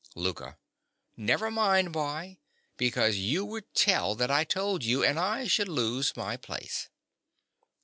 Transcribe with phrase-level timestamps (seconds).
[0.15, 0.57] LOUKA.
[1.15, 2.39] Never mind why.
[2.75, 6.89] Besides, you would tell that I told you; and I should lose my place.